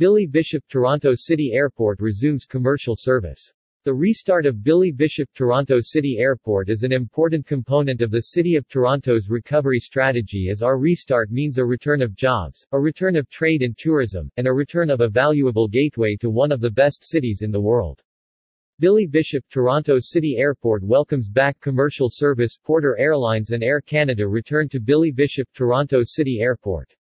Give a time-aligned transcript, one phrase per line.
[0.00, 3.52] Billy Bishop Toronto City Airport resumes commercial service.
[3.84, 8.56] The restart of Billy Bishop Toronto City Airport is an important component of the City
[8.56, 13.28] of Toronto's recovery strategy as our restart means a return of jobs, a return of
[13.28, 17.04] trade and tourism, and a return of a valuable gateway to one of the best
[17.04, 18.00] cities in the world.
[18.78, 24.66] Billy Bishop Toronto City Airport welcomes back commercial service Porter Airlines and Air Canada return
[24.70, 26.96] to Billy Bishop Toronto City Airport.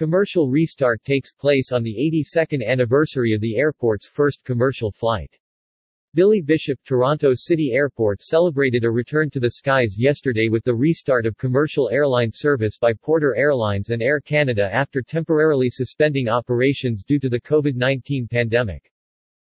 [0.00, 1.94] Commercial restart takes place on the
[2.34, 5.38] 82nd anniversary of the airport's first commercial flight.
[6.14, 11.26] Billy Bishop Toronto City Airport celebrated a return to the skies yesterday with the restart
[11.26, 17.18] of commercial airline service by Porter Airlines and Air Canada after temporarily suspending operations due
[17.18, 18.90] to the COVID-19 pandemic.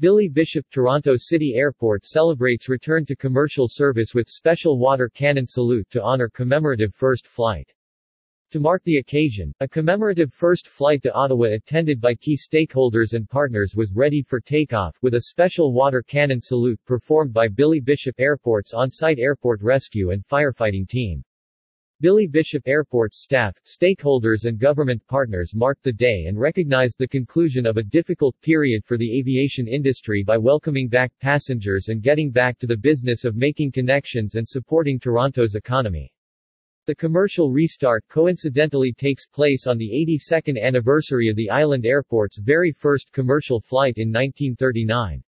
[0.00, 5.90] Billy Bishop Toronto City Airport celebrates return to commercial service with special water cannon salute
[5.90, 7.70] to honor commemorative first flight.
[8.52, 13.26] To mark the occasion, a commemorative first flight to Ottawa attended by key stakeholders and
[13.26, 18.20] partners was ready for takeoff, with a special water cannon salute performed by Billy Bishop
[18.20, 21.24] Airport's on-site airport rescue and firefighting team.
[22.02, 27.64] Billy Bishop Airport's staff, stakeholders and government partners marked the day and recognized the conclusion
[27.64, 32.58] of a difficult period for the aviation industry by welcoming back passengers and getting back
[32.58, 36.12] to the business of making connections and supporting Toronto's economy.
[36.84, 39.88] The commercial restart coincidentally takes place on the
[40.28, 45.22] 82nd anniversary of the island airport's very first commercial flight in 1939.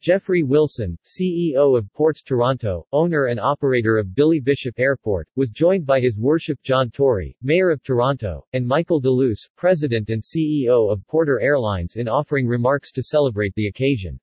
[0.00, 5.86] Geoffrey Wilson, CEO of Ports Toronto, owner and operator of Billy Bishop Airport, was joined
[5.86, 11.06] by His Worship John Tory, Mayor of Toronto, and Michael DeLuce, President and CEO of
[11.06, 14.18] Porter Airlines in offering remarks to celebrate the occasion.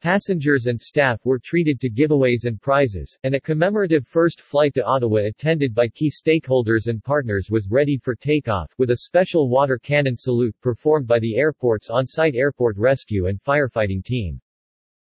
[0.00, 4.82] Passengers and staff were treated to giveaways and prizes, and a commemorative first flight to
[4.82, 9.76] Ottawa attended by key stakeholders and partners was ready for takeoff, with a special water
[9.76, 14.40] cannon salute performed by the airport's on-site airport rescue and firefighting team.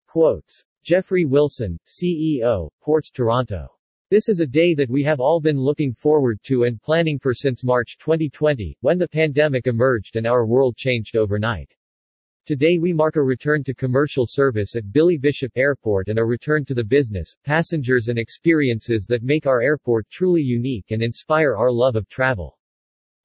[0.09, 0.65] Quotes.
[0.83, 3.69] Geoffrey Wilson, CEO, Ports Toronto.
[4.11, 7.33] This is a day that we have all been looking forward to and planning for
[7.33, 11.77] since March 2020, when the pandemic emerged and our world changed overnight.
[12.47, 16.65] Today we mark a return to commercial service at Billy Bishop Airport and a return
[16.65, 21.71] to the business, passengers and experiences that make our airport truly unique and inspire our
[21.71, 22.59] love of travel.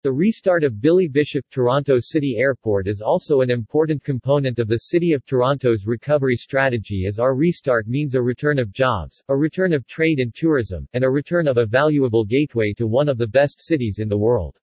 [0.04, 4.78] The restart of Billy Bishop Toronto City Airport is also an important component of the
[4.78, 9.72] City of Toronto's recovery strategy as our restart means a return of jobs, a return
[9.72, 13.25] of trade and tourism, and a return of a valuable gateway to one of the
[13.25, 14.58] best cities in the world.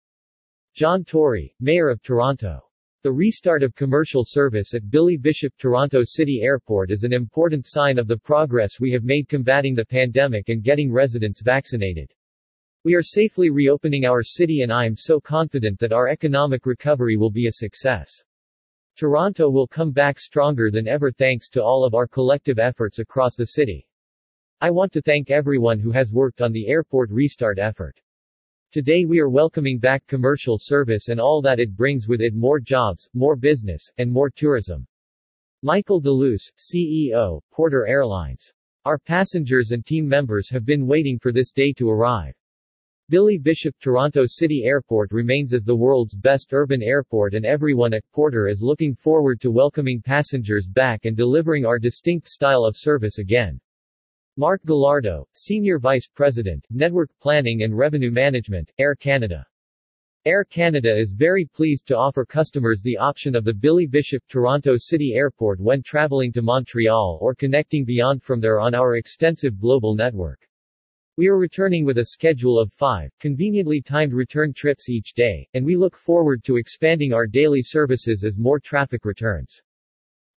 [0.74, 2.60] John Tory, Mayor of Toronto.
[3.04, 7.98] The restart of commercial service at Billy Bishop Toronto City Airport is an important sign
[7.98, 12.12] of the progress we have made combating the pandemic and getting residents vaccinated.
[12.84, 17.16] We are safely reopening our city and I am so confident that our economic recovery
[17.16, 18.08] will be a success.
[18.96, 23.34] Toronto will come back stronger than ever thanks to all of our collective efforts across
[23.34, 23.84] the city.
[24.60, 28.00] I want to thank everyone who has worked on the airport restart effort.
[28.72, 32.58] Today we are welcoming back commercial service and all that it brings with it more
[32.58, 34.86] jobs, more business, and more tourism.
[35.62, 38.50] Michael DeLuce, CEO, Porter Airlines.
[38.86, 42.32] Our passengers and team members have been waiting for this day to arrive.
[43.10, 48.10] Billy Bishop Toronto City Airport remains as the world's best urban airport and everyone at
[48.14, 53.18] Porter is looking forward to welcoming passengers back and delivering our distinct style of service
[53.18, 53.60] again.
[54.38, 59.46] Mark Galardo, Senior Vice President, Network Planning and Revenue Management, Air Canada.
[60.24, 64.78] Air Canada is very pleased to offer customers the option of the Billy Bishop Toronto
[64.78, 69.94] City Airport when traveling to Montreal or connecting beyond from there on our extensive global
[69.94, 70.48] network.
[71.18, 75.62] We are returning with a schedule of five, conveniently timed return trips each day, and
[75.62, 79.60] we look forward to expanding our daily services as more traffic returns.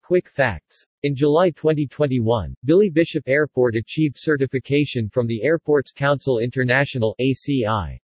[0.07, 0.85] Quick facts.
[1.01, 7.97] In July 2021, Billy Bishop Airport achieved certification from the Airports Council International ACI.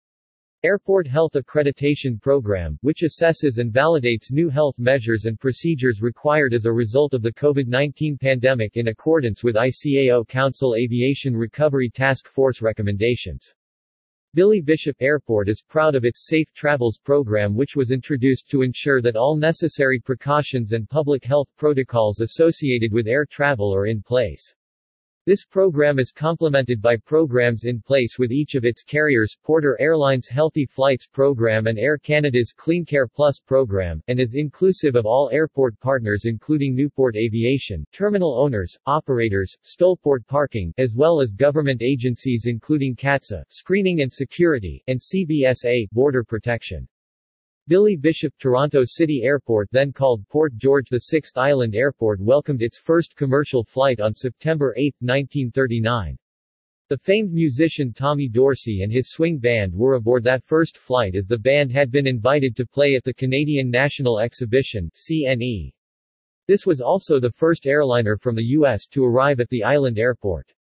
[0.63, 6.63] Airport Health Accreditation Program, which assesses and validates new health measures and procedures required as
[6.63, 12.61] a result of the COVID-19 pandemic in accordance with ICAO Council Aviation Recovery Task Force
[12.61, 13.53] recommendations.
[14.35, 19.01] Billy Bishop Airport is proud of its Safe Travels program which was introduced to ensure
[19.01, 24.53] that all necessary precautions and public health protocols associated with air travel are in place.
[25.29, 30.27] This program is complemented by programs in place with each of its carriers, Porter Airlines
[30.27, 35.79] Healthy Flights program and Air Canada's CleanCare Plus program, and is inclusive of all airport
[35.81, 42.95] partners including Nieuport Aviation, terminal owners, operators, Stolport Parking, as well as government agencies including
[42.95, 46.87] CATSA, Screening and Security, and CBSA, Border Protection.
[47.69, 53.15] Billy Bishop Toronto City Airport then called Port George VI Island Airport welcomed its first
[53.15, 56.17] commercial flight on September 8, 1939.
[56.87, 61.27] The famed musician Tommy Dorsey and his swing band were aboard that first flight as
[61.27, 65.71] the band had been invited to play at the Canadian National Exhibition CNE.
[66.47, 68.87] This was also the first airliner from the U.S.
[68.87, 70.51] to arrive at the island airport.